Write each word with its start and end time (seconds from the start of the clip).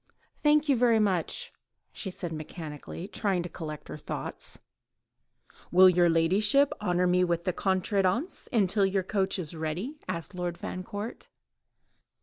"Thank 0.41 0.67
you 0.67 0.75
very 0.75 0.97
much," 0.97 1.53
she 1.93 2.09
said 2.09 2.31
mechanically, 2.33 3.07
trying 3.07 3.43
to 3.43 3.49
collect 3.49 3.87
her 3.87 3.97
thoughts. 3.97 4.57
"Will 5.71 5.87
your 5.87 6.09
ladyship 6.09 6.73
honour 6.81 7.05
me 7.05 7.23
with 7.23 7.43
the 7.43 7.53
contredanse 7.53 8.49
until 8.51 8.83
your 8.87 9.03
coach 9.03 9.37
is 9.37 9.53
ready?" 9.55 9.99
asked 10.09 10.33
Lord 10.33 10.57
Fancourt. 10.57 11.27